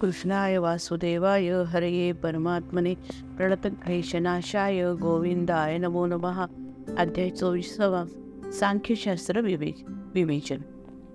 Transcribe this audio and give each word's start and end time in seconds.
कृष्णाय 0.00 0.58
वासुदेवाय 0.58 1.50
हरये 1.66 2.12
परमात्मने 2.12 2.94
प्रणतक्लेशनाशाय 3.36 4.94
गोविंदाय 4.94 5.78
नमो 5.78 6.06
नमः। 6.06 6.46
अध्याय 6.98 7.30
चोवीसावा 7.30 8.04
सांख्यशास्त्र 8.52 9.40
विवे 9.40 9.72
विवेचन। 10.14 10.58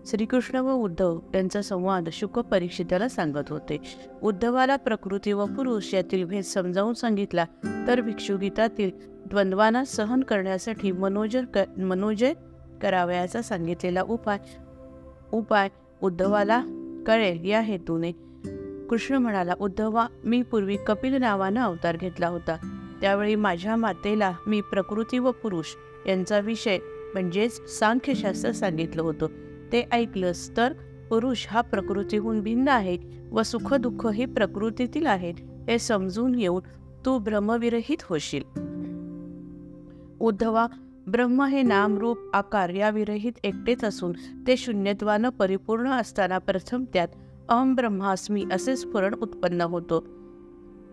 श्रीकृष्ण 0.06 0.58
व 0.58 0.72
उद्धव 0.72 1.20
यांचा 1.36 1.62
संवाद 1.62 2.10
शुक 2.12 2.40
परीक्षिताला 2.40 3.10
सांगत 3.10 3.50
होते. 3.50 3.78
उद्धवाला 4.24 4.76
प्रकृती 4.76 5.34
व 5.34 5.46
पुरुष 5.46 5.94
यातील 5.94 6.24
भेद 6.24 6.44
समजावून 6.44 6.94
सांगितला 6.94 7.46
तर 7.88 8.02
भिक्षुगीतातील 8.02 8.92
द्वंद्वांना 9.26 9.86
सहन 9.86 10.22
करण्यासाठी 10.22 10.92
मनोजर 10.92 11.46
क 11.56 11.80
मनोजय 11.80 12.34
करावयाचा 12.82 13.42
सांगितलेला 13.42 14.02
उपाय 14.02 14.38
उपाय 15.34 15.70
उद्धवाला 16.04 16.64
कळेल 17.08 17.46
या 17.46 17.62
हेतूने 17.62 18.29
कृष्ण 18.90 19.16
म्हणाला 19.16 19.54
उद्धवा 19.60 20.08
मी 20.24 20.42
पूर्वी 20.42 20.78
कपिल 20.78 21.14
नावानं 21.14 21.62
अवतार 21.62 21.98
घेतला 21.98 22.28
होता. 22.28 22.58
त्यावेळी 23.02 23.36
माझ्या 23.36 23.76
मातेला 23.76 24.34
मी 24.48 24.62
प्रकृती 24.62 25.20
व 25.20 25.32
पुरुष 25.32 25.66
यांचा 26.08 26.40
विषय 26.40 26.78
म्हणजेच 27.14 27.70
सांख्यशास्त्र 27.80 28.52
सांगितलं 28.52 29.02
होतं. 29.02 29.28
ते 29.72 29.88
ऐकलंस 29.92 30.58
तर 30.58 30.74
पुरुष 31.10 31.48
हा 31.50 31.62
प्रकृतीहून 31.62 32.42
भिन्न 32.42 32.68
आहे 32.68 32.98
व 33.32 33.44
सुख 33.44 33.74
दुःख 33.74 34.08
ही 34.08 34.26
प्रकृतीतील 34.26 35.06
आहेत 35.06 35.34
हे 35.70 35.80
समजून 35.80 36.40
येऊन 36.40 36.62
तू 37.06 37.20
ब्रह्मविरहित 37.20 37.98
होशील. 38.04 38.44
उद्धवा 40.20 40.68
ब्रह्म 41.08 41.42
हे 41.42 41.62
नाम 41.62 41.98
रूप 41.98 42.18
आकार 42.34 42.70
या 42.70 42.90
विरहित 42.90 43.32
एकटेच 43.44 43.84
असून 43.84 44.12
ते 44.48 44.58
शून्यत्वानं 44.58 45.30
परिपूर्ण 45.30 45.90
असताना 45.90 46.38
प्रथम 46.38 46.86
त्यात 46.94 47.08
अहम 47.50 47.76
ब्रह्मास्मी 47.76 48.46
असे 48.52 48.76
स्फुरण 48.76 49.14
उत्पन्न 49.14 49.62
होतो. 49.62 50.06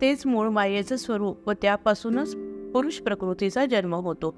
तेच 0.01 0.25
मूळ 0.25 0.49
मायेचं 0.49 0.95
स्वरूप 0.95 1.49
व 1.49 1.51
त्यापासूनच 1.51 2.35
पुरुष 2.73 2.99
प्रकृतीचा 2.99 3.65
जन्म 3.65 3.95
होतो. 3.95 4.35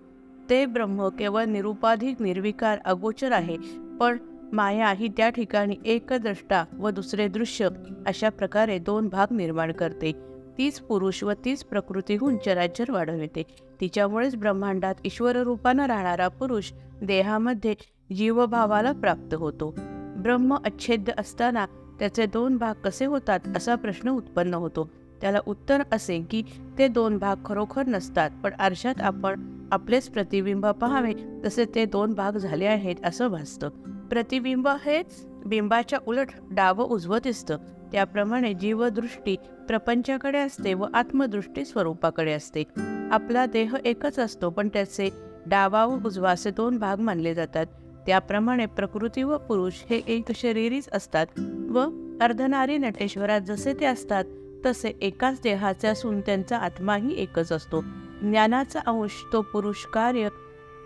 ते 0.50 0.66
ब्रह्म 0.66 1.10
केवळ 1.10 1.44
निरुपाधिक 1.44 2.22
निर्विकार 2.22 2.80
अगोचर 2.86 3.32
आहे 3.32 3.58
पण 4.00 4.18
माया 4.54 4.90
ही 4.90 5.08
त्या 5.08 5.30
ठिकाणी 5.30 5.76
एकदृष्टा 5.86 6.64
व 6.78 6.90
दुसरे 6.90 7.28
दृश्य 7.28 7.70
अशा 8.08 8.30
प्रकारे 8.30 8.80
दोन 8.80 9.08
भाग 9.08 9.28
निर्माण 9.32 9.72
करते. 9.72 10.12
तीच 10.58 10.80
पुरुष 10.80 11.24
व 11.24 11.32
तीच 11.46 11.64
प्रकृतीहून 11.64 12.38
चराचर 12.38 12.92
वाढविते. 12.92 13.44
तिच्यामुळेच 13.82 14.36
ब्रह्मांडात 14.36 14.96
ईश्वर 15.06 15.36
रूपानं 15.36 15.86
राहणारा 15.86 16.28
पुरुष 16.28 16.72
देहामध्ये 17.04 17.76
जीवभावाला 18.16 18.92
प्राप्त 18.92 19.34
होतो. 19.34 19.76
ब्रह्म 20.18 20.56
अच्छेद्य 20.66 21.14
असताना 21.18 21.66
त्याचे 22.00 22.26
दोन 22.26 22.58
भाग 22.58 22.74
कसे 22.84 23.06
होतात 23.06 23.40
असा 23.56 23.76
प्रश्न 23.76 24.10
उत्पन्न 24.10 24.54
होतो. 24.54 24.90
त्याला 25.22 25.40
उत्तर 25.48 25.82
असे 25.92 26.20
की 26.32 26.44
ते 26.78 26.88
दोन 26.88 27.18
भाग 27.18 27.36
खरोखर 27.46 27.88
नसतात 27.88 28.30
पण 28.44 28.54
आरशात 28.60 29.02
आपण 29.02 29.68
आपलेच 29.72 30.10
प्रतिबिंब 30.10 30.66
पाहावे 30.66 31.14
तसे 31.46 31.66
ते 31.76 31.86
दोन 31.86 32.14
भाग 32.14 32.38
झाले 32.38 32.66
आहेत 32.66 32.96
असं 33.04 33.28
भासतं. 33.28 33.70
प्रतिबिंब 34.10 34.68
हे 34.68 35.02
बिंबाच्या 35.46 36.00
उलट 36.08 36.28
डावं 36.52 36.86
उजवं 36.86 37.18
दिसतं 37.24 37.58
त्याप्रमाणे 37.92 38.54
जीवदृष्टी 38.54 39.36
प्रपंचाकडे 39.68 40.38
असते 40.38 40.74
व 40.74 40.86
आत्मदृष्टी 40.94 41.66
स्वरूपाकडे 41.66 42.32
असते. 42.32 42.64
आपला 43.12 43.46
देह 43.46 43.76
एकच 43.86 44.20
असतो 44.20 44.50
पण 44.50 44.70
त्याचे 44.70 45.10
डावा 45.46 45.86
व 45.86 45.98
उजवा 46.06 46.32
असे 46.32 46.52
दोन 46.52 46.78
भाग 46.78 47.00
मानले 47.00 47.34
जातात. 47.34 47.66
त्याप्रमाणे 48.06 48.66
प्रकृती 48.66 49.24
व 49.24 49.38
पुरुष 49.38 49.74
हे 49.90 50.02
एक 50.08 50.32
शरीरीच 50.36 50.90
असतात 50.92 51.26
व 51.72 51.80
अर्धनारी 52.22 52.78
नटेश्वरात 52.78 53.42
जसे 53.42 53.74
ते 53.74 53.86
असतात 53.86 54.24
तसे 54.66 54.90
एकाच 55.02 55.40
देहाचे 55.44 55.88
असून 55.88 56.22
त्यांचा 56.22 56.58
आत्माही 56.58 57.14
एकच 57.18 57.52
असतो. 57.52 57.82
ज्ञानाचा 58.22 58.80
अंश 58.80 59.12
तो 59.34 59.42
पुरुष 59.42 59.86
कार्य 59.86 60.28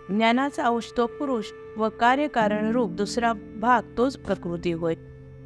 ज्ञानाचा 0.08 0.64
अंश 0.64 0.92
तो 0.96 1.06
पुरुष 1.06 1.44
व 1.76 1.88
कार्यकारण 2.00 2.72
रूप 2.72 2.90
दुसरा 2.90 3.32
भाग 3.60 3.82
तोच 3.98 4.16
प्रकृती 4.16 4.72
होय. 4.72 4.94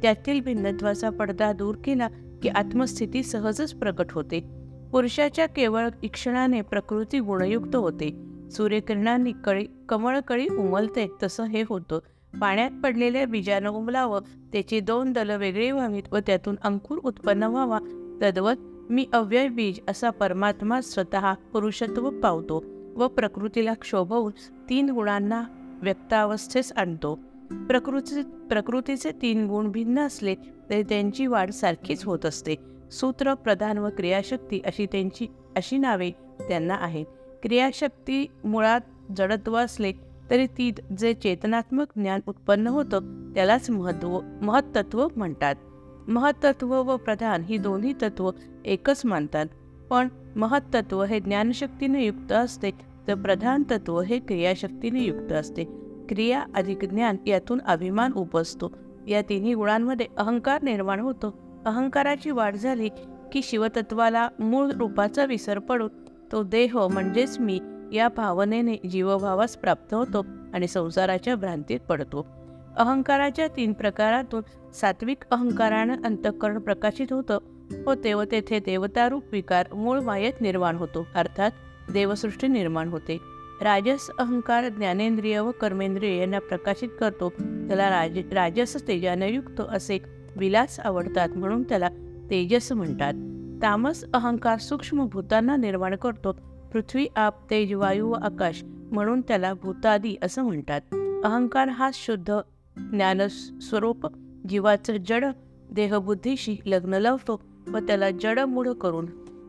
त्यातील 0.01 0.41
भिन्नत्वाचा 0.41 1.09
पडदा 1.09 1.53
दूर 1.53 1.75
केला 1.85 2.07
की 2.43 2.49
आत्मस्थिती 2.49 3.23
सहजच 3.23 3.73
प्रकट 3.73 4.11
होते. 4.11 4.39
पुरुषाच्या 4.91 5.45
केवळ 5.45 5.89
इक्षणाने 6.03 6.61
प्रकृती 6.61 7.19
गुणयुक्त 7.19 7.75
होते. 7.75 8.28
सूर्यकिरणांनी 8.49 9.31
कळी 9.45 9.65
कमळकळी 9.89 10.47
उमलते 10.49 11.07
तसं 11.23 11.43
हे 11.43 11.63
होतं. 11.69 11.99
पाण्यात 12.41 12.71
पडलेल्या 12.83 13.25
बीजानं 13.25 13.69
उमलावं 13.69 14.19
त्याची 14.53 14.79
दोन 14.79 15.11
दलं 15.11 15.37
वेगळी 15.37 15.71
व्हावीत 15.71 16.03
व 16.11 16.17
त्यातून 16.17 16.55
अंकुर 16.63 16.99
उत्पन्न 17.03 17.43
व्हावा. 17.43 17.79
तद्वत 18.21 18.55
मी 18.89 19.07
अव्यय 19.13 19.47
बीज 19.47 19.79
असा 19.87 20.09
परमात्मा 20.09 20.81
स्वतः 20.81 21.33
पुरुषत्व 21.33 22.09
पावतो 22.09 22.63
व 22.95 23.07
प्रकृतीला 23.07 23.73
क्षोभवून 23.73 24.31
तीन 24.69 24.89
गुणांना 24.89 25.43
व्यक्तावस्थेस 25.81 26.71
आणतो. 26.75 27.19
प्रकृती 27.67 28.21
प्रकृतीचे 28.49 29.11
तीन 29.21 29.47
गुण 29.47 29.71
भिन्न 29.71 29.99
असले 29.99 30.35
तरी 30.69 30.83
त्यांची 30.83 31.27
वाढ 31.27 31.51
सारखीच 31.51 32.05
होत 32.05 32.25
असते. 32.25 32.55
सूत्र 32.91 33.33
प्रधान 33.33 33.77
व 33.77 33.89
क्रियाशक्ती 33.97 34.59
अशी 34.65 34.85
त्यांची 34.85 35.27
अशी 35.55 35.77
नावे 35.77 36.11
त्यांना 36.47 36.75
आहेत. 36.75 37.05
क्रियाशक्ती 37.43 38.27
मुळात 38.43 38.81
जडत्व 39.17 39.57
असले 39.57 39.91
तरी 40.29 40.45
ती 40.45 40.71
जे 40.97 41.13
चेतनात्मक 41.13 41.87
ज्ञान 41.95 42.19
उत्पन्न 42.27 42.67
होतं 42.67 43.31
त्यालाच 43.35 43.69
महत्त्व 43.69 44.19
महत्त्व 44.41 45.07
म्हणतात. 45.15 45.55
महत्त्व 46.07 46.73
व 46.73 46.97
प्रधान 46.97 47.43
ही 47.43 47.57
दोन्ही 47.57 47.93
तत्व 48.01 48.31
एकच 48.65 49.01
मानतात. 49.05 49.45
पण 49.89 50.07
महत्त्व 50.35 51.03
हे 51.03 51.19
ज्ञानशक्तीने 51.19 52.05
युक्त 52.05 52.31
असते 52.31 52.71
तर 53.07 53.15
प्रधान 53.15 53.63
तत्व 53.71 54.01
हे 54.01 54.19
क्रियाशक्तीने 54.19 55.03
युक्त 55.03 55.31
असते. 55.31 55.63
क्रिया 56.09 56.43
अधिक 56.55 56.85
ज्ञान 56.85 57.15
यातून 57.27 57.61
अभिमान 57.61 58.13
उपसतो 58.13 58.71
या 59.07 59.21
तिन्ही 59.21 59.53
गुणांमध्ये 59.53 60.07
अहंकार 60.17 60.61
निर्माण 60.61 60.99
होतो. 60.99 61.61
अहंकाराची 61.65 62.31
वाढ 62.31 62.55
झाली 62.55 62.89
की 63.31 63.41
शिवतत्वाला 63.43 64.29
मूळ 64.39 64.71
रूपाचा 64.71 65.25
विसर 65.25 65.59
पडून 65.59 65.89
तो 66.31 66.43
देह 66.43 66.87
म्हणजेच 66.91 67.39
मी 67.39 67.59
या 67.93 68.07
भावनेने 68.17 68.75
जीवभावास 68.91 69.57
प्राप्त 69.57 69.93
होतो 69.93 70.25
आणि 70.53 70.67
संसाराच्या 70.67 71.35
भ्रांतीत 71.35 71.79
पडतो. 71.79 72.27
अहंकाराच्या 72.77 73.47
तीन 73.47 73.73
प्रकारातून 73.73 74.71
सात्विक 74.73 75.17
अहंकारानं 75.31 75.95
अंतःकरण 76.05 76.59
प्रकाशित 76.59 77.13
होतं. 77.13 77.37
होते 77.85 78.13
व 78.13 78.23
तेथे 78.23 78.59
देवतारूप 78.59 79.23
विकार 79.31 79.73
मूळ 79.73 79.99
मायेत 79.99 80.33
निर्माण 80.41 80.75
होतो 80.75 81.07
अर्थात 81.15 81.51
देवसृष्टी 81.93 82.47
निर्माण 82.47 82.89
होते. 82.89 83.17
राजस 83.61 84.09
अहंकार 84.19 84.69
ज्ञानेंद्रिय 84.69 85.39
व 85.39 85.51
कर्मेंद्रिय 85.51 86.17
यांना 86.17 86.39
प्रकाशित 86.39 86.89
करतो. 86.99 87.29
त्याला 87.39 87.89
राज 87.89 88.19
राजस 88.31 88.87
तेजाने 88.87 89.29
युक्त 89.29 89.61
असे 89.69 89.99
विलास 90.35 90.79
आवडतात 90.79 91.29
म्हणून 91.29 91.63
त्याला 91.63 91.89
तेजस 92.29 92.71
म्हणतात. 92.71 93.13
तामस 93.61 94.05
अहंकार 94.13 94.59
सूक्ष्म 94.59 95.05
भूतांना 95.05 95.55
निर्माण 95.55 95.95
करतो. 95.95 96.31
पृथ्वी 96.73 97.07
आप 97.15 97.49
तेज 97.49 97.73
वायू 97.73 98.09
व 98.09 98.11
आकाश 98.11 98.63
म्हणून 98.63 99.21
त्याला 99.21 99.53
भूतादी 99.53 100.15
असं 100.23 100.43
म्हणतात. 100.43 100.81
अहंकार 101.23 101.67
हा 101.67 101.89
शुद्ध 101.93 102.39
ज्ञान 102.77 103.27
स्वरूप 103.61 104.07
जीवाचं 104.49 104.93
जड 105.07 105.25
देहबुद्धीशी 105.71 106.57
लग्न 106.65 106.93
लावतो 106.93 107.41
व 107.67 107.77
त्याला 107.77 108.11
जड 108.11 108.39
मूढ 108.39 108.67
करून 108.67 109.07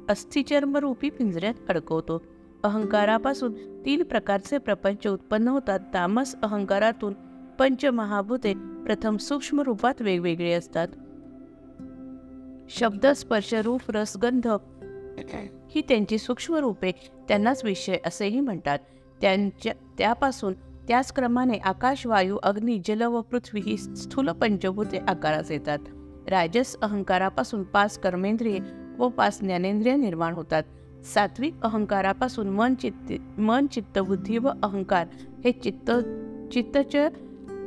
अस्थिचर्मरूपी 0.08 1.10
पिंजऱ्यात 1.10 1.54
अडकवतो. 1.68 2.22
अहंकारापासून 2.64 3.52
तीन 3.86 4.02
प्रकारचे 4.02 4.58
प्रपंच 4.58 5.06
उत्पन्न 5.06 5.48
होतात. 5.48 5.80
तामस 5.94 6.34
अहंकारातून 6.42 7.12
पंचमहाभूते 7.58 8.54
प्रथम 8.86 9.16
सूक्ष्म 9.16 9.60
रूपात 9.60 10.02
वेगवेगळे 10.02 10.52
असतात. 10.52 10.88
शब्द 12.70 13.06
स्पर्श 13.06 13.54
रूप 13.54 13.80
रसगंध 13.88 14.46
ही 15.70 15.80
त्यांची 15.80 16.18
सूक्ष्म 16.18 16.54
रूपे 16.54 16.92
त्यांनाच 17.28 17.64
विषय 17.64 17.96
असेही 18.06 18.40
म्हणतात. 18.40 18.78
त्यांच्या 19.20 19.72
त्यापासून 19.98 20.52
त्याच 20.88 21.12
क्रमाने 21.12 21.58
आकाश 21.58 22.06
वायू 22.06 22.38
अग्नी 22.42 22.80
जल 22.86 23.02
व 23.02 23.20
पृथ्वी 23.20 23.60
ही 23.60 23.76
स्थूल 23.76 24.28
पंचभूते 24.28 24.98
आकारास 24.98 25.50
येतात. 25.50 25.78
राजस 26.28 26.76
अहंकारापासून 26.82 27.62
पाच 27.62 27.98
कर्मेंद्रिये 27.98 28.58
व 28.98 29.08
पाच 29.08 29.40
ज्ञानेंद्रिय 29.40 29.96
निर्माण 29.96 30.34
होतात. 30.34 30.62
सात्विक 31.04 31.54
अहंकारापासून 31.62 32.48
मन 32.48 32.74
चित्त 32.74 33.40
मन 33.40 33.66
चित्त 33.66 33.98
बुद्धी 33.98 34.38
व 34.38 34.48
अहंकार 34.62 35.06
हे 35.44 35.52
चित्त 35.52 35.90
चित्तच 36.52 36.96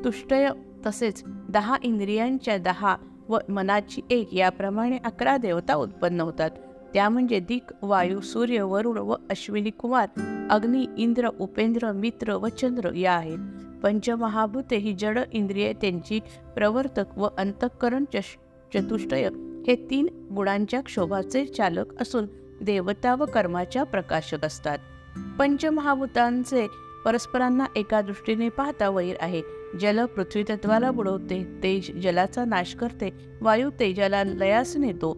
तुष्टय 0.06 0.50
तसेच 0.86 1.24
दहा 1.26 1.78
इंद्रियांच्या 1.84 2.58
दहा 2.58 2.98
व 3.30 3.38
मनाची 3.50 4.02
एक 4.10 4.34
याप्रमाणे 4.34 4.98
अकरा 5.06 5.38
देवता 5.38 5.76
उत्पन्न 5.76 6.22
होतात. 6.22 6.52
त्या 6.94 7.10
म्हणजे 7.10 7.40
दिक 7.40 7.64
वायू 7.82 8.22
सूर्य 8.22 8.62
वरुण 8.62 8.98
व 8.98 9.16
अश्विनी 9.30 9.70
कुमार 9.70 10.10
अग्नी 10.50 10.86
इंद्र 10.98 11.30
उपेंद्र 11.40 11.92
मित्र 11.92 12.34
व 12.34 12.48
चंद्र 12.48 12.94
या 12.94 13.14
आहेत. 13.14 13.38
पंचमहाभूते 13.84 14.78
ही 14.78 14.94
जड 14.94 15.20
इंद्रिये 15.32 15.74
त्यांची 15.74 16.20
प्रवर्तक 16.56 17.18
व 17.18 17.28
अंतःकरण 17.38 18.06
चष 18.06 18.38
चतुष्टय. 18.74 19.30
हे 19.68 19.88
तीन 19.90 20.08
गुणांच्या 20.36 20.82
क्षोभाचे 20.82 21.46
चालक 21.46 22.02
असून 22.02 22.26
देवता 22.62 23.16
व 23.16 23.26
कर्माच्या 23.26 23.84
प्रकाशक 23.84 24.46
असतात. 24.46 24.78
पंचमहाभूतांचे 25.40 26.68
परस्परांना 27.06 27.66
एका 27.76 28.02
दृष्टीने 28.02 28.50
पाहता 28.50 28.90
वैर 28.90 29.16
आहे. 29.20 29.42
जल 29.80 30.06
पृथ्वी 30.06 30.44
तत्वाला 30.44 30.92
बुडवते 30.92 31.44
तेज 31.64 31.92
जलाचा 32.02 32.46
नाश 32.46 32.76
करते. 32.76 33.10
वायू 33.42 33.70
तेजाला 33.70 34.24
लयास 34.24 34.76
नेतो 34.78 35.18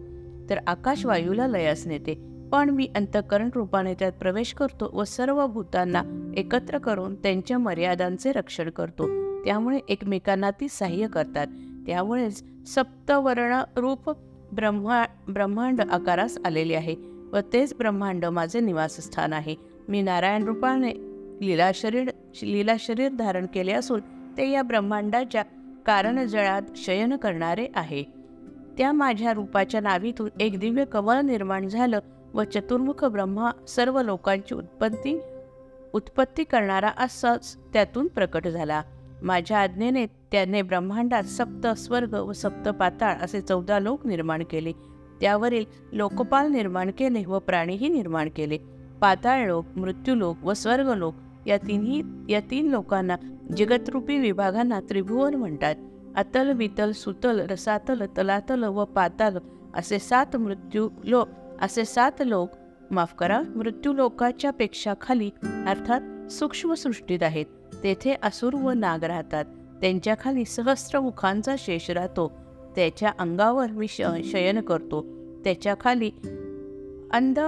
तर 0.50 0.58
आकाश 0.66 1.04
वायूला 1.06 1.46
लयास 1.46 1.86
नेते. 1.86 2.14
पण 2.52 2.70
मी 2.70 2.88
अंतकरण 2.96 3.48
रूपाने 3.54 3.94
त्यात 3.94 4.12
प्रवेश 4.12 4.52
करतो 4.54 4.90
व 4.92 5.04
सर्व 5.04 5.46
भूतांना 5.46 6.02
एकत्र 6.36 6.78
करून 6.78 7.14
त्यांच्या 7.14 7.58
मर्यादांचे 7.58 8.32
रक्षण 8.32 8.70
करतो. 8.70 9.06
त्यामुळे 9.44 9.78
एकमेकांना 9.88 10.50
ती 10.50 10.68
सहाय्य 10.68 11.06
करतात. 11.06 11.46
त्यामुळेच 11.86 12.42
सप्तवर्ण 12.66 13.62
रूप 13.76 14.10
ब्रह्मा 14.52 15.04
ब्रह्मांड 15.28 15.80
आकारास 15.80 16.38
आलेले 16.44 16.74
आहे 16.74 16.94
व 17.32 17.38
तेच 17.52 17.74
ब्रह्मांड 17.78 18.24
माझे 18.24 18.60
निवासस्थान 18.60 19.32
आहे. 19.32 19.54
मी 19.88 20.02
नारायण 20.02 20.44
रूपाने 20.44 20.92
लीला 21.40 21.70
शरीर 21.74 22.10
लीला 22.42 22.74
शरीर 22.78 23.08
धारण 23.08 23.46
केले 23.46 23.72
असून 23.72 24.00
ते 24.36 24.50
या 24.50 24.62
ब्रह्मांडाच्या 24.62 25.42
कारणजळात 25.86 26.62
शयन 26.76 27.16
करणारे 27.16 27.66
आहे. 27.74 28.02
त्या 28.78 28.92
माझ्या 28.92 29.32
रूपाच्या 29.32 29.80
नावीतून 29.80 30.28
एक 30.40 30.58
दिव्य 30.58 30.84
कमळ 30.84 31.20
निर्माण 31.20 31.68
झालं 31.68 31.98
व 32.34 32.42
चतुर्मुख 32.42 33.04
ब्रह्मा 33.04 33.50
सर्व 33.68 34.02
लोकांची 34.02 34.54
उत्पत्ती 34.54 35.20
उत्पत्ती 35.94 36.44
करणारा 36.44 36.90
असाच 36.98 37.56
त्यातून 37.72 38.06
प्रकट 38.06 38.48
झाला. 38.48 38.82
माझ्या 39.22 39.58
आज्ञेने 39.58 40.06
त्याने 40.06 40.62
ब्रह्मांडात 40.62 41.22
सप्त 41.22 41.66
स्वर्ग 41.66 42.14
व 42.14 42.32
सप्त 42.32 42.68
पाताळ 42.68 43.14
असे 43.22 43.40
चौदा 43.40 43.78
लोक 43.78 44.06
निर्माण 44.06 44.42
केले. 44.42 44.72
त्यावरील 45.20 45.64
लोकपाल 45.92 46.50
निर्माण 46.50 46.90
केले 46.90 47.24
व 47.26 47.38
प्राणीही 47.38 47.88
निर्माण 47.88 48.28
केले. 48.28 48.58
पाताळ 49.00 49.46
लोक 49.46 49.66
मृत्यूलोक 49.76 50.36
व 50.42 50.52
स्वर्गलोक 50.52 51.14
या 51.46 51.56
तिन्ही 51.56 52.02
या 52.28 52.40
तीन 52.40 52.68
लोकांना 52.68 53.16
जगतरूपी 53.56 54.18
विभागांना 54.18 54.80
त्रिभुवन 54.80 55.34
म्हणतात. 55.34 55.74
अतल 56.16 56.52
वितल 56.52 56.92
सुतल 56.92 57.40
रसातल 57.40 58.02
तलातल 58.02 58.64
व 58.64 58.84
पाताल 58.84 59.36
असे 59.74 59.98
सात 59.98 60.36
मृत्यू 60.36 60.88
लोक 61.04 61.28
असे 61.60 61.84
सात 61.84 62.12
लोक 62.20 62.50
माफ 62.90 63.14
करा 63.14 63.40
मृत्यू 63.40 63.92
लोकाच्या 63.92 64.50
पेक्षा 64.50 64.94
खाली 65.00 65.30
अर्थात 65.66 66.32
सूक्ष्म 66.32 66.74
सृष्टीत 66.74 67.22
आहेत. 67.22 67.46
तेथे 67.82 68.14
असुर 68.22 68.54
व 68.54 68.70
नाग 68.70 69.04
राहतात. 69.04 69.44
त्यांच्या 69.80 70.14
खाली 70.20 70.44
सहस्त्र 70.44 71.00
मुखांचा 71.00 71.54
शेष 71.58 71.90
राहतो. 71.90 72.32
त्याच्या 72.76 73.12
अंगावर 73.18 73.70
मी 73.70 73.86
श 73.88 74.02
शयन 74.24 74.60
करतो. 74.60 75.06
त्याच्याखाली 75.44 76.10
अंध 77.12 77.40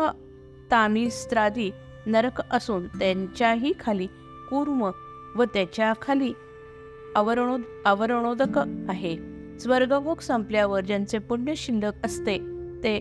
तामिस्त्रादी 0.71 1.71
नरक 2.06 2.41
असून 2.50 2.87
त्यांच्याही 2.87 3.73
खाली 3.81 4.06
कूर्म 4.50 4.91
व 5.37 5.45
त्याच्याखाली 5.45 6.33
अवरणो 7.17 7.59
आवरणोदक 7.85 8.59
आहे. 8.89 9.17
स्वर्गभोग 9.59 10.19
संपल्यावर 10.19 10.81
ज्यांचे 10.81 11.19
पुण्य 11.19 11.55
शिल्लक 11.55 11.93
असते 12.05 12.39
ते 12.85 12.99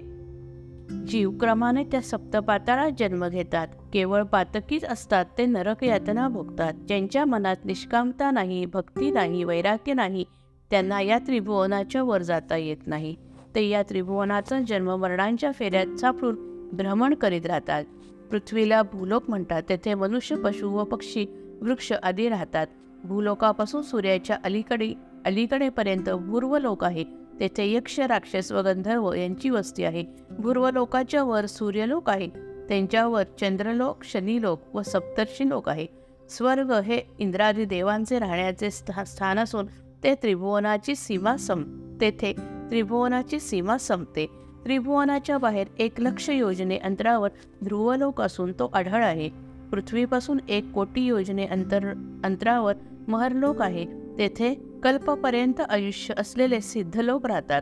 जीव 1.07 1.31
क्रमाने 1.31 1.83
त्या 1.83 2.01
सप्तपाताळात 2.01 2.91
जन्म 2.99 3.27
घेतात. 3.27 3.67
केवळ 3.93 4.23
पातकीच 4.23 4.83
असतात 4.85 5.25
ते 5.37 5.45
नरक 5.45 5.83
यातना 5.83 6.27
भोगतात. 6.27 6.73
ज्यांच्या 6.73 7.25
मनात 7.25 7.65
निष्कामता 7.65 8.31
नाही 8.31 8.65
भक्ती 8.65 9.11
नाही 9.11 9.43
वैराग्य 9.43 9.93
नाही 9.93 10.25
त्यांना 10.71 11.01
या 11.01 11.19
त्रिभुवनाच्या 11.19 12.03
वर 12.03 12.21
जाता 12.21 12.57
येत 12.57 12.87
नाही. 12.87 13.15
ते 13.55 13.65
या 13.65 13.83
त्रिभुवनाचा 13.83 14.59
जन्म 14.59 14.95
मरणांच्या 14.95 15.51
फेऱ्यात 15.51 15.95
सापडून 15.99 16.35
भ्रमण 16.73 17.13
करीत 17.13 17.45
राहतात. 17.45 17.83
पृथ्वीला 18.31 18.81
भूलोक 18.81 19.29
म्हणतात. 19.29 19.63
तेथे 19.69 19.93
मनुष्य 19.93 20.35
पशु 20.35 20.69
व 20.69 20.83
पक्षी 20.83 21.25
वृक्ष 21.61 21.91
आदी 22.03 22.29
राहतात. 22.29 22.67
भूलोकापासून 23.03 23.81
सूर्याच्या 23.81 24.37
अलीकडे 24.43 24.93
अलीकडेपर्यंत 25.25 26.09
भूर्वलोक 26.09 26.83
आहे 26.83 27.03
तेथे 27.39 27.71
यक्ष 27.73 27.99
राक्षस 27.99 28.51
व 28.51 28.61
गंधर्व 28.61 29.13
यांची 29.13 29.49
वस्ती 29.49 29.83
आहे. 29.83 30.05
भूर्वलोकाच्या 30.39 31.23
वर 31.23 31.45
सूर्यलोक 31.45 32.09
आहे. 32.09 32.29
त्यांच्यावर 32.69 33.23
चंद्रलोक 33.39 34.03
शनिलोक 34.03 34.75
व 34.75 34.81
सप्तर्षी 34.81 35.49
लोक 35.49 35.69
आहे. 35.69 35.85
स्वर्ग 36.29 36.71
हे 36.71 37.01
इंद्रादी 37.19 37.65
देवांचे 37.65 38.19
राहण्याचे 38.19 38.71
स्थान 38.71 39.39
असून 39.39 39.65
ते 40.03 40.13
त्रिभुवनाची 40.13 40.95
सीमा 40.95 41.37
सम 41.37 41.63
तेथे 42.01 42.33
त्रिभुवनाची 42.69 43.39
सीमा 43.39 43.77
संपते. 43.77 44.27
त्रिभुवनाच्या 44.67 45.37
बाहेर 45.37 45.67
एक 45.79 45.99
लक्ष 45.99 46.29
योजने 46.29 46.77
अंतरावर 46.77 47.29
ध्रुवलोक 47.63 48.21
असून 48.21 48.51
तो 48.51 48.71
आढळ 48.73 49.03
आहे. 49.03 49.29
पृथ्वीपासून 49.71 50.37
एक 50.49 50.71
कोटी 50.71 51.01
योजने 51.01 51.45
अंतर 51.45 51.87
अंतरावर 52.23 52.75
महरलोक 53.07 53.61
आहे. 53.61 53.85
तेथे 54.17 54.53
कल्पपर्यंत 54.83 55.61
आयुष्य 55.69 56.13
असलेले 56.17 56.61
सिद्धलोक 56.61 57.25
राहतात. 57.25 57.61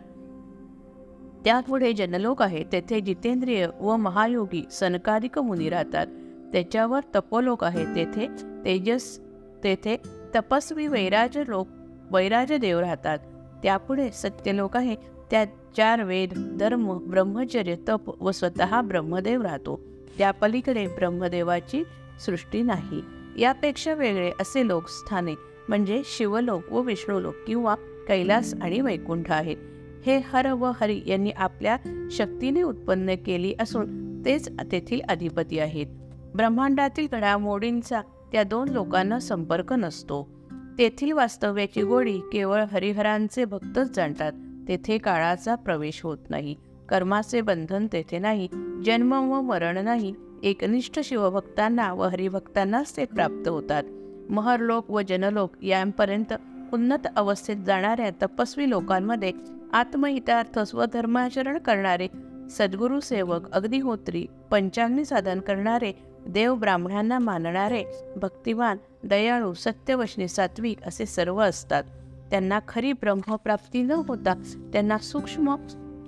त्यापुढे 1.45 1.93
जनलोक 1.93 2.41
आहे. 2.41 2.63
तेथे 2.71 2.99
जितेंद्रिय 2.99 3.67
व 3.81 3.95
महायोगी 3.95 4.65
सनकादिक 4.71 5.39
मुनी 5.39 5.69
राहतात. 5.69 6.07
त्याच्यावर 6.53 6.99
तपोलोक 7.15 7.63
आहे. 7.63 7.85
तेथे 7.85 8.27
तेजस 8.65 9.19
तेथे 9.63 9.97
तपस्वी 10.35 10.87
वैराज 10.87 11.37
लोक 11.47 11.67
वैराज 12.11 12.53
देव 12.53 12.79
राहतात. 12.79 13.19
त्यापुढे 13.63 14.11
सत्यलोक 14.11 14.77
आहे. 14.77 15.14
त्यात 15.31 15.47
चार 15.77 16.03
वेद 16.03 16.57
धर्म 16.59 16.97
ब्रह्मचर्य 16.97 17.75
तप 17.89 18.23
व 18.23 18.31
स्वतः 18.31 18.81
ब्रह्मदेव 18.81 19.41
राहतो. 19.41 19.81
त्या 20.17 20.31
पलीकडे 20.31 20.87
ब्रह्मदेवाची 20.87 21.83
सृष्टी 22.25 22.61
नाही. 22.61 23.01
यापेक्षा 23.41 23.93
वेगळे 23.93 24.31
असे 24.39 24.67
लोक 24.67 24.87
स्थाने 24.87 25.33
म्हणजे 25.67 26.01
शिवलोक 26.05 26.71
व 26.71 26.81
विष्णुलोक 26.81 27.33
किंवा 27.47 27.75
कैलास 28.07 28.53
आणि 28.61 28.81
वैकुंठ 28.81 29.31
आहेत. 29.31 29.57
हे 30.05 30.17
हर 30.17 30.51
व 30.51 30.71
हरी 30.81 31.01
यांनी 31.05 31.31
आपल्या 31.31 31.77
शक्तीने 32.11 32.61
उत्पन्न 32.61 33.15
केली 33.25 33.53
असून 33.59 34.21
तेच 34.25 34.49
तेथील 34.71 35.01
अधिपती 35.09 35.59
आहेत. 35.59 35.87
ब्रह्मांडातील 36.35 37.07
घडामोडींचा 37.11 38.01
त्या 38.31 38.43
दोन 38.43 38.69
लोकांना 38.69 39.19
संपर्क 39.19 39.73
नसतो. 39.73 40.29
तेथील 40.77 41.11
वास्तव्याची 41.11 41.81
गोडी 41.81 42.19
केवळ 42.33 42.63
हरिहरांचे 42.71 43.45
भक्तच 43.45 43.95
जाणतात. 43.95 44.31
तेथे 44.67 44.97
काळाचा 44.97 45.55
प्रवेश 45.55 46.01
होत 46.03 46.17
नाही. 46.29 46.55
कर्माचे 46.89 47.41
बंधन 47.41 47.87
तेथे 47.93 48.19
नाही. 48.19 48.47
जन्म 48.85 49.31
व 49.31 49.41
मरण 49.41 49.77
नाही. 49.77 50.13
एकनिष्ठ 50.43 50.99
शिवभक्तांना 50.99 51.93
व 51.93 52.03
हरिभक्तांनाच 52.03 52.97
ते 52.97 53.05
प्राप्त 53.05 53.47
होतात. 53.47 53.83
महरलोक 54.29 54.91
व 54.91 55.01
जनलोक 55.01 55.63
यांपर्यंत 55.63 56.33
उन्नत 56.73 57.07
अवस्थेत 57.15 57.55
जाणाऱ्या 57.65 58.09
तपस्वी 58.21 58.69
लोकांमध्ये 58.69 59.31
आत्महितार्थ 59.73 60.59
स्वधर्माचरण 60.59 61.57
करणारे 61.57 62.07
सद्गुरू 62.49 62.99
सेवक 62.99 63.51
अग्निहोत्री 63.51 64.25
पंचाग्नी 64.51 65.05
साधन 65.05 65.39
करणारे 65.39 65.93
देव 66.27 66.55
ब्राह्मणांना 66.55 67.19
मानणारे 67.19 67.83
भक्तिवान 68.15 68.77
दयाळू 69.03 69.53
सत्यवशनी 69.53 70.27
सात्विक 70.27 70.83
असे 70.83 71.05
सर्व 71.05 71.41
असतात. 71.41 71.83
त्यांना 72.31 72.59
खरी 72.67 72.93
ब्रह्मप्राप्ती 72.93 73.81
न 73.81 73.91
होता 73.91 74.33
त्यांना 74.73 74.97
सूक्ष्म 74.97 75.55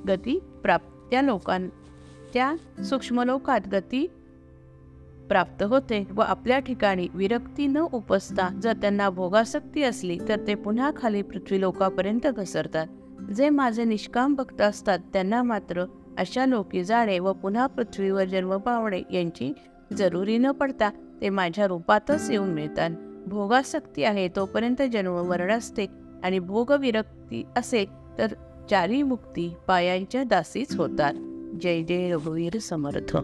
गती 0.07 0.39
प्राप्त 0.63 1.12
त्या 1.12 1.21
लोकां 1.21 1.67
त्या 2.33 2.53
सूक्ष्मलोकात 2.83 3.67
गती 3.71 4.05
प्राप्त 5.29 5.63
होते 5.63 6.03
व 6.12 6.21
आपल्या 6.21 6.59
ठिकाणी 6.59 7.07
विरक्ती 7.13 7.67
न 7.67 7.77
उपसता 7.77 8.47
जर 8.63 8.74
त्यांना 8.74 9.09
भोगासक्ती 9.09 9.83
असली 9.83 10.17
तर 10.27 10.47
ते 10.47 10.55
पुन्हा 10.55 10.91
खाली 10.97 11.21
पृथ्वीलोकापर्यंत 11.21 12.27
घसरतात. 12.27 12.88
जे 13.36 13.50
माझे 13.50 13.83
निष्काम 13.83 14.36
भक्त 14.36 14.62
असतात 14.62 15.00
त्यांना 15.13 15.41
मात्र 15.43 15.86
अशा 16.17 16.45
लोकी 16.45 16.83
जाणे 16.83 17.19
व 17.19 17.33
पुन्हा 17.33 17.67
पृथ्वीवर 17.67 18.25
जन्म 18.25 18.57
पावणे 18.57 19.01
यांची 19.12 19.51
जरुरी 19.97 20.38
न 20.38 20.51
पडता 20.51 20.89
ते 21.21 21.29
माझ्या 21.29 21.67
रूपातच 21.67 22.29
येऊन 22.31 22.50
मिळतात. 22.50 22.91
भोगासक्ती 23.27 24.03
आहे 24.03 24.27
तोपर्यंत 24.27 24.81
जन्म 24.93 25.21
मरण 25.21 25.51
असते. 25.51 25.86
आणि 26.27 26.39
भोगविरक्ती 26.39 27.46
असेल 27.55 28.17
तर 28.17 28.27
चारी 28.69 29.01
मुक्ती 29.03 29.55
पायांच्या 29.67 30.24
दासीच 30.24 30.75
होतात. 30.75 31.13
जय 31.62 31.84
जय 31.84 32.12
रघुवीर 32.12 32.60
समर्थ. 32.60 33.17